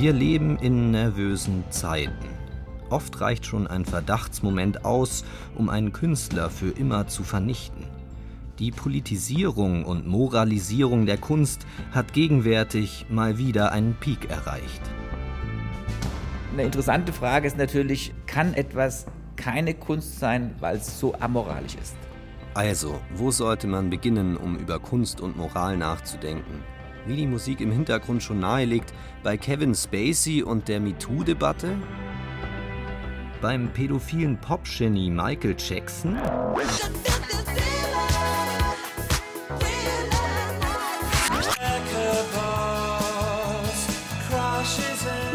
[0.00, 2.30] Wir leben in nervösen Zeiten.
[2.88, 5.26] Oft reicht schon ein Verdachtsmoment aus,
[5.56, 7.84] um einen Künstler für immer zu vernichten.
[8.58, 14.80] Die Politisierung und Moralisierung der Kunst hat gegenwärtig mal wieder einen Peak erreicht.
[16.54, 19.04] Eine interessante Frage ist natürlich, kann etwas
[19.36, 21.96] keine Kunst sein, weil es so amoralisch ist?
[22.54, 26.64] Also, wo sollte man beginnen, um über Kunst und Moral nachzudenken?
[27.06, 31.76] Wie die Musik im Hintergrund schon nahelegt, bei Kevin Spacey und der MeToo-Debatte?
[33.40, 36.18] Beim pädophilen Popgenie Michael Jackson?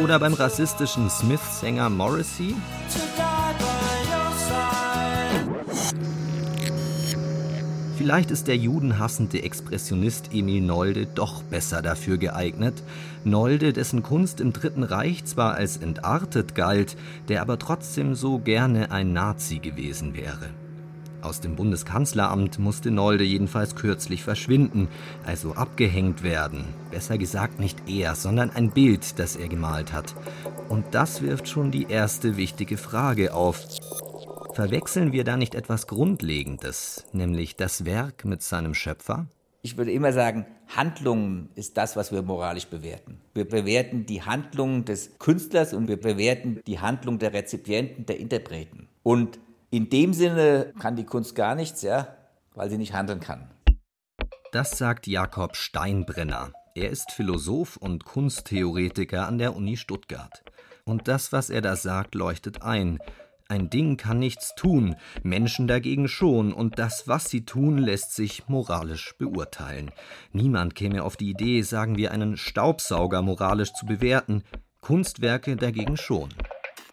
[0.03, 2.53] Oder beim rassistischen Smith-Sänger Morrissey?
[8.05, 12.83] Vielleicht ist der judenhassende Expressionist Emil Nolde doch besser dafür geeignet.
[13.23, 16.97] Nolde, dessen Kunst im Dritten Reich zwar als entartet galt,
[17.29, 20.51] der aber trotzdem so gerne ein Nazi gewesen wäre.
[21.23, 24.87] Aus dem Bundeskanzleramt musste Nolde jedenfalls kürzlich verschwinden,
[25.25, 26.65] also abgehängt werden.
[26.91, 30.13] Besser gesagt nicht er, sondern ein Bild, das er gemalt hat.
[30.69, 33.65] Und das wirft schon die erste wichtige Frage auf.
[34.55, 39.27] Verwechseln wir da nicht etwas Grundlegendes, nämlich das Werk mit seinem Schöpfer?
[39.63, 43.19] Ich würde immer sagen, Handlungen ist das, was wir moralisch bewerten.
[43.33, 48.87] Wir bewerten die Handlungen des Künstlers und wir bewerten die Handlung der Rezipienten, der Interpreten.
[49.03, 49.39] Und
[49.71, 52.15] in dem Sinne kann die Kunst gar nichts, ja,
[52.53, 53.51] weil sie nicht handeln kann.
[54.53, 56.53] Das sagt Jakob Steinbrenner.
[56.75, 60.45] Er ist Philosoph und Kunsttheoretiker an der Uni Stuttgart.
[60.85, 62.99] Und das, was er da sagt, leuchtet ein.
[63.47, 68.47] Ein Ding kann nichts tun, Menschen dagegen schon, und das, was sie tun, lässt sich
[68.47, 69.91] moralisch beurteilen.
[70.31, 74.43] Niemand käme auf die Idee, sagen wir, einen Staubsauger moralisch zu bewerten,
[74.81, 76.29] Kunstwerke dagegen schon.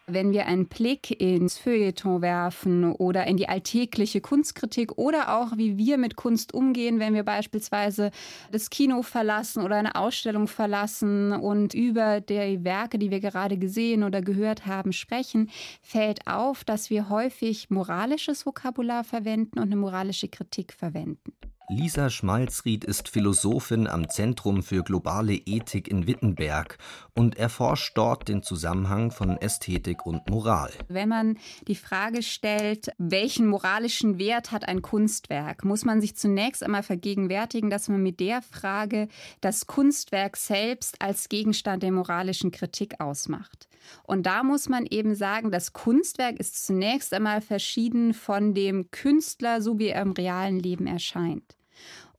[0.07, 5.79] Wenn wir einen Blick ins Feuilleton werfen oder in die alltägliche Kunstkritik oder auch wie
[5.79, 8.11] wir mit Kunst umgehen, wenn wir beispielsweise
[8.51, 14.03] das Kino verlassen oder eine Ausstellung verlassen und über die Werke, die wir gerade gesehen
[14.03, 15.51] oder gehört haben, sprechen,
[15.83, 21.33] fällt auf, dass wir häufig moralisches Vokabular verwenden und eine moralische Kritik verwenden.
[21.75, 26.77] Lisa Schmalzried ist Philosophin am Zentrum für globale Ethik in Wittenberg
[27.15, 30.71] und erforscht dort den Zusammenhang von Ästhetik und Moral.
[30.89, 36.63] Wenn man die Frage stellt, welchen moralischen Wert hat ein Kunstwerk, muss man sich zunächst
[36.63, 39.09] einmal vergegenwärtigen, dass man mit der Frage
[39.41, 43.67] das Kunstwerk selbst als Gegenstand der moralischen Kritik ausmacht.
[44.03, 49.63] Und da muss man eben sagen, das Kunstwerk ist zunächst einmal verschieden von dem Künstler,
[49.63, 51.57] so wie er im realen Leben erscheint.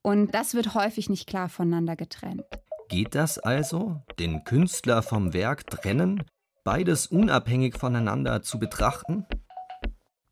[0.02, 2.44] Und das wird häufig nicht klar voneinander getrennt.
[2.90, 6.24] Geht das also, den Künstler vom Werk trennen,
[6.64, 9.26] beides unabhängig voneinander zu betrachten?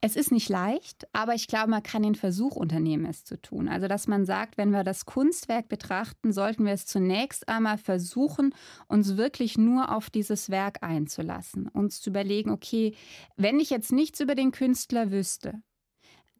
[0.03, 3.69] Es ist nicht leicht, aber ich glaube, man kann den Versuch unternehmen, es zu tun.
[3.69, 8.55] Also, dass man sagt, wenn wir das Kunstwerk betrachten, sollten wir es zunächst einmal versuchen,
[8.87, 11.67] uns wirklich nur auf dieses Werk einzulassen.
[11.67, 12.95] Uns zu überlegen, okay,
[13.37, 15.61] wenn ich jetzt nichts über den Künstler wüsste,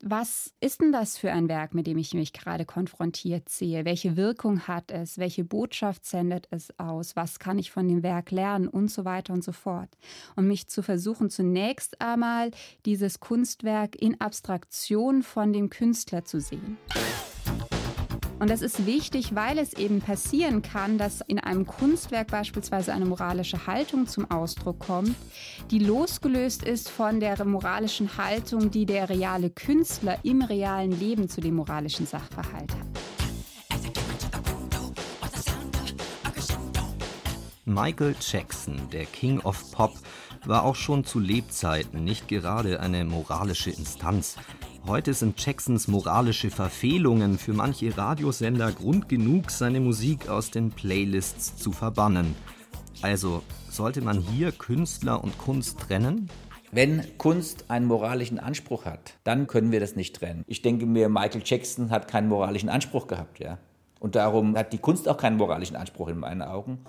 [0.04, 3.86] was ist denn das für ein Werk, mit dem ich mich gerade konfrontiert sehe?
[3.86, 5.18] Welche Wirkung hat es?
[5.18, 7.16] Welche Botschaft sendet es aus?
[7.16, 8.68] Was kann ich von dem Werk lernen?
[8.68, 9.90] Und so weiter und so fort.
[10.36, 12.52] Und mich zu versuchen, zunächst einmal
[12.86, 16.78] dieses Kunstwerk in Abstraktion von dem Künstler zu sehen.
[18.42, 23.06] Und das ist wichtig, weil es eben passieren kann, dass in einem Kunstwerk beispielsweise eine
[23.06, 25.16] moralische Haltung zum Ausdruck kommt,
[25.70, 31.40] die losgelöst ist von der moralischen Haltung, die der reale Künstler im realen Leben zu
[31.40, 32.88] dem moralischen Sachverhalt hat.
[37.66, 39.94] Michael Jackson, der King of Pop,
[40.46, 44.38] war auch schon zu Lebzeiten nicht gerade eine moralische Instanz.
[44.88, 51.56] Heute sind Jacksons moralische Verfehlungen für manche Radiosender Grund genug, seine Musik aus den Playlists
[51.56, 52.36] zu verbannen.
[53.04, 56.30] Also sollte man hier Künstler und Kunst trennen?
[56.72, 60.44] Wenn Kunst einen moralischen Anspruch hat, dann können wir das nicht trennen.
[60.48, 63.60] Ich denke mir, Michael Jackson hat keinen moralischen Anspruch gehabt, ja.
[64.00, 66.80] Und darum hat die Kunst auch keinen moralischen Anspruch in meinen Augen.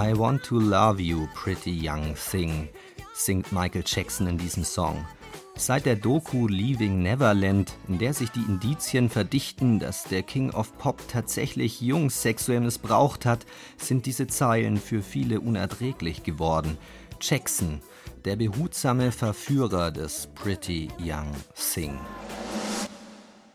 [0.00, 2.68] I Want to Love You, Pretty Young Thing,
[3.14, 5.04] singt Michael Jackson in diesem Song.
[5.56, 10.78] Seit der Doku Leaving Neverland, in der sich die Indizien verdichten, dass der King of
[10.78, 13.44] Pop tatsächlich Jungs sexuell missbraucht hat,
[13.76, 16.78] sind diese Zeilen für viele unerträglich geworden.
[17.20, 17.80] Jackson,
[18.24, 21.32] der behutsame Verführer des Pretty Young
[21.74, 21.98] Thing.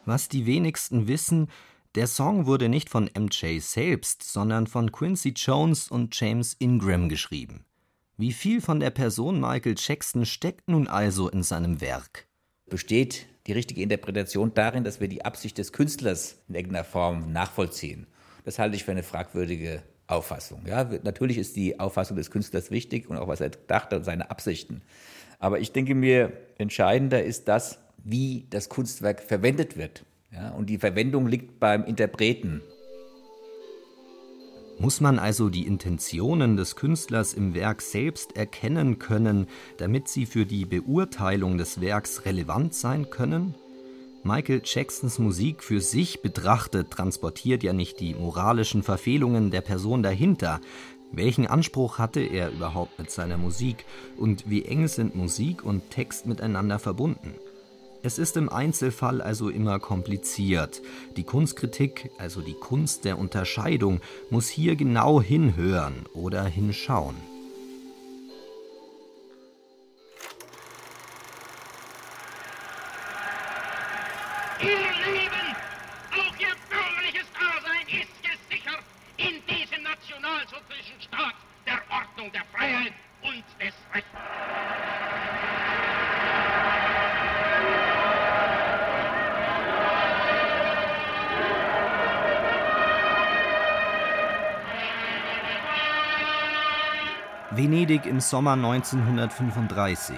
[0.05, 1.47] Was die wenigsten wissen,
[1.95, 7.65] der Song wurde nicht von MJ selbst, sondern von Quincy Jones und James Ingram geschrieben.
[8.17, 12.27] Wie viel von der Person Michael Jackson steckt nun also in seinem Werk?
[12.67, 18.07] Besteht die richtige Interpretation darin, dass wir die Absicht des Künstlers in irgendeiner Form nachvollziehen?
[18.43, 20.65] Das halte ich für eine fragwürdige Auffassung.
[20.65, 24.31] Ja, natürlich ist die Auffassung des Künstlers wichtig und auch was er dachte und seine
[24.31, 24.81] Absichten.
[25.39, 30.05] Aber ich denke mir, entscheidender ist das, wie das Kunstwerk verwendet wird.
[30.33, 32.61] Ja, und die Verwendung liegt beim Interpreten.
[34.79, 39.47] Muss man also die Intentionen des Künstlers im Werk selbst erkennen können,
[39.77, 43.53] damit sie für die Beurteilung des Werks relevant sein können?
[44.23, 50.59] Michael Jacksons Musik für sich betrachtet transportiert ja nicht die moralischen Verfehlungen der Person dahinter.
[51.11, 53.85] Welchen Anspruch hatte er überhaupt mit seiner Musik
[54.17, 57.35] und wie eng sind Musik und Text miteinander verbunden?
[58.05, 60.81] Es ist im Einzelfall also immer kompliziert.
[61.15, 67.15] Die Kunstkritik, also die Kunst der Unterscheidung, muss hier genau hinhören oder hinschauen.
[97.55, 100.17] Venedig im Sommer 1935.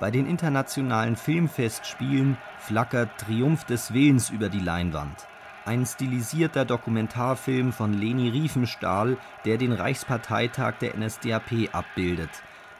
[0.00, 5.28] Bei den internationalen Filmfestspielen flackert Triumph des Willens über die Leinwand.
[5.64, 12.30] Ein stilisierter Dokumentarfilm von Leni Riefenstahl, der den Reichsparteitag der NSDAP abbildet.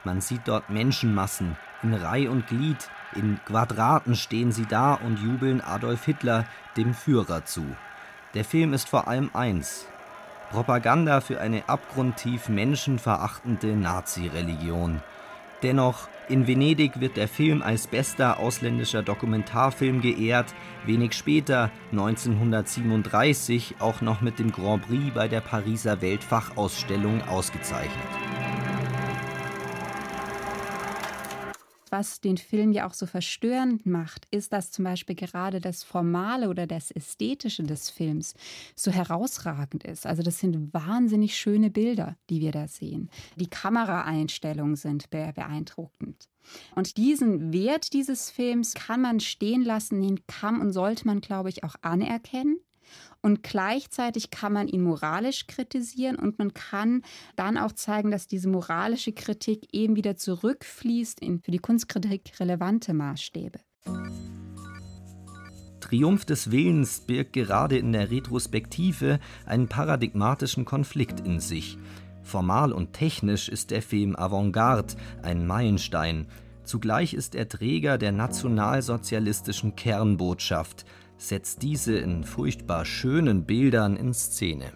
[0.03, 5.61] Man sieht dort Menschenmassen, in Reih und Glied, in Quadraten stehen sie da und jubeln
[5.61, 6.45] Adolf Hitler,
[6.77, 7.65] dem Führer, zu.
[8.35, 9.87] Der Film ist vor allem eins,
[10.51, 15.03] Propaganda für eine abgrundtief menschenverachtende Nazi-Religion.
[15.63, 20.55] Dennoch, in Venedig wird der Film als bester ausländischer Dokumentarfilm geehrt,
[20.85, 28.26] wenig später, 1937, auch noch mit dem Grand Prix bei der Pariser Weltfachausstellung ausgezeichnet.
[31.91, 36.49] Was den Film ja auch so verstörend macht, ist, dass zum Beispiel gerade das Formale
[36.49, 38.35] oder das Ästhetische des Films
[38.75, 40.07] so herausragend ist.
[40.07, 43.11] Also das sind wahnsinnig schöne Bilder, die wir da sehen.
[43.37, 46.29] Die Kameraeinstellungen sind beeindruckend.
[46.75, 51.49] Und diesen Wert dieses Films kann man stehen lassen, den kann und sollte man, glaube
[51.49, 52.59] ich, auch anerkennen.
[53.23, 57.03] Und gleichzeitig kann man ihn moralisch kritisieren und man kann
[57.35, 62.95] dann auch zeigen, dass diese moralische Kritik eben wieder zurückfließt in für die Kunstkritik relevante
[62.95, 63.59] Maßstäbe.
[65.81, 71.79] Triumph des Willens birgt gerade in der Retrospektive einen paradigmatischen Konflikt in sich.
[72.25, 76.27] Formal und technisch ist der Film Avantgarde, ein Meilenstein.
[76.65, 80.85] Zugleich ist er Träger der nationalsozialistischen Kernbotschaft,
[81.19, 84.73] setzt diese in furchtbar schönen Bildern in Szene.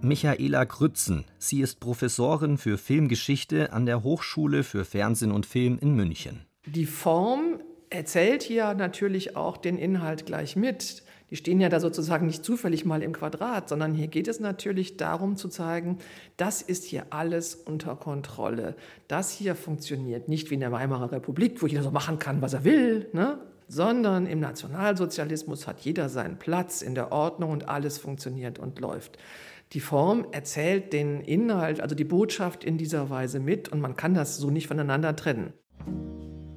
[0.00, 5.94] Michaela Grützen, sie ist Professorin für Filmgeschichte an der Hochschule für Fernsehen und Film in
[5.94, 6.46] München.
[6.66, 11.02] Die Form erzählt hier natürlich auch den Inhalt gleich mit.
[11.30, 14.96] Die stehen ja da sozusagen nicht zufällig mal im Quadrat, sondern hier geht es natürlich
[14.96, 15.98] darum zu zeigen,
[16.36, 18.76] das ist hier alles unter Kontrolle.
[19.08, 22.54] Das hier funktioniert nicht wie in der Weimarer Republik, wo jeder so machen kann, was
[22.54, 23.38] er will, ne?
[23.68, 29.18] Sondern im Nationalsozialismus hat jeder seinen Platz in der Ordnung und alles funktioniert und läuft.
[29.72, 34.14] Die Form erzählt den Inhalt, also die Botschaft in dieser Weise mit und man kann
[34.14, 35.52] das so nicht voneinander trennen.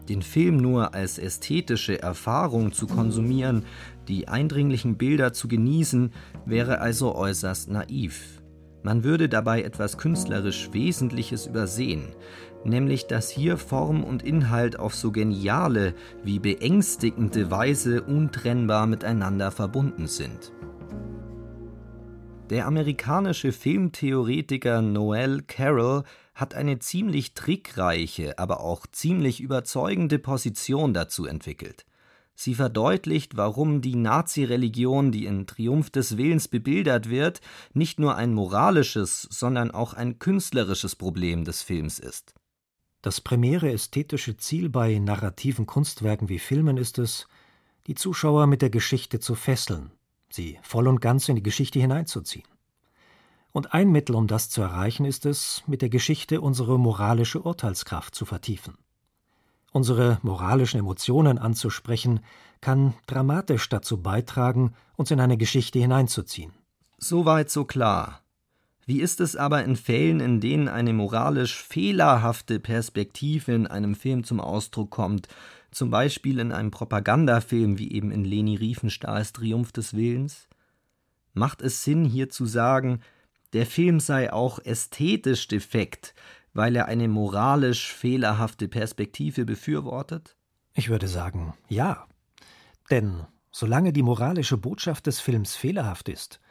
[0.08, 3.66] Den Film nur als ästhetische Erfahrung zu konsumieren,
[4.08, 6.12] die eindringlichen Bilder zu genießen,
[6.46, 8.42] wäre also äußerst naiv.
[8.84, 12.16] Man würde dabei etwas künstlerisch Wesentliches übersehen,
[12.64, 20.08] nämlich dass hier Form und Inhalt auf so geniale wie beängstigende Weise untrennbar miteinander verbunden
[20.08, 20.52] sind.
[22.50, 26.04] Der amerikanische Filmtheoretiker Noel Carroll
[26.36, 31.86] hat eine ziemlich trickreiche, aber auch ziemlich überzeugende Position dazu entwickelt.
[32.36, 37.40] Sie verdeutlicht, warum die Nazi-Religion, die in Triumph des Willens bebildert wird,
[37.74, 42.34] nicht nur ein moralisches, sondern auch ein künstlerisches Problem des Films ist.
[43.02, 47.28] Das primäre ästhetische Ziel bei narrativen Kunstwerken wie Filmen ist es,
[47.88, 49.92] die Zuschauer mit der Geschichte zu fesseln,
[50.30, 52.48] sie voll und ganz in die Geschichte hineinzuziehen.
[53.52, 58.16] Und ein Mittel, um das zu erreichen, ist es, mit der Geschichte unsere moralische Urteilskraft
[58.16, 58.78] zu vertiefen.
[59.74, 62.22] Unsere moralischen Emotionen anzusprechen,
[62.62, 66.54] kann dramatisch dazu beitragen, uns in eine Geschichte hineinzuziehen.
[66.98, 68.22] Soweit so klar.
[68.92, 74.26] Wie ist es aber in Fällen, in denen eine moralisch fehlerhafte Perspektive in einem Film
[74.26, 75.30] zum Ausdruck kommt,
[75.72, 80.50] zum Beispiel in einem Propagandafilm wie eben in Leni Riefenstahls Triumph des Willens?
[81.34, 83.00] Macht es Sinn, hier zu sagen,
[83.54, 86.14] der Film sei auch ästhetisch defekt,
[86.54, 90.36] weil er eine moralisch fehlerhafte Perspektive befürwortet?
[90.74, 92.08] Ich würde sagen, ja.
[92.90, 96.42] Denn solange die moralische Botschaft des Films fehlerhaft ist,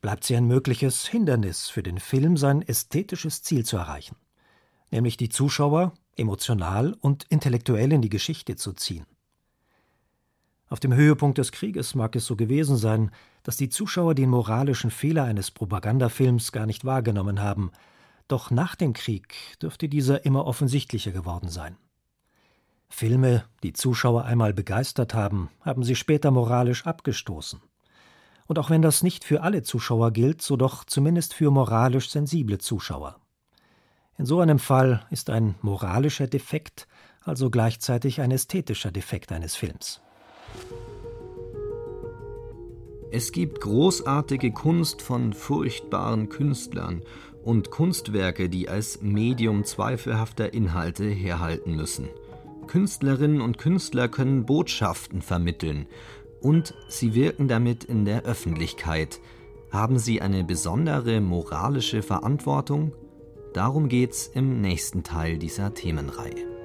[0.00, 4.16] bleibt sie ein mögliches Hindernis für den Film, sein ästhetisches Ziel zu erreichen,
[4.90, 9.06] nämlich die Zuschauer emotional und intellektuell in die Geschichte zu ziehen.
[10.68, 13.10] Auf dem Höhepunkt des Krieges mag es so gewesen sein,
[13.42, 17.72] dass die Zuschauer den moralischen Fehler eines Propagandafilms gar nicht wahrgenommen haben,
[18.28, 21.76] doch nach dem Krieg dürfte dieser immer offensichtlicher geworden sein.
[22.88, 27.60] Filme, die Zuschauer einmal begeistert haben, haben sie später moralisch abgestoßen.
[28.50, 32.58] Und auch wenn das nicht für alle Zuschauer gilt, so doch zumindest für moralisch sensible
[32.58, 33.20] Zuschauer.
[34.18, 36.88] In so einem Fall ist ein moralischer Defekt
[37.20, 40.00] also gleichzeitig ein ästhetischer Defekt eines Films.
[43.12, 47.02] Es gibt großartige Kunst von furchtbaren Künstlern
[47.44, 52.08] und Kunstwerke, die als Medium zweifelhafter Inhalte herhalten müssen.
[52.66, 55.86] Künstlerinnen und Künstler können Botschaften vermitteln
[56.40, 59.20] und sie wirken damit in der Öffentlichkeit.
[59.70, 62.92] Haben sie eine besondere moralische Verantwortung?
[63.54, 66.59] Darum geht's im nächsten Teil dieser Themenreihe.